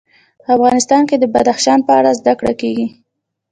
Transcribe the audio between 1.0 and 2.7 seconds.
کې د بدخشان په اړه زده کړه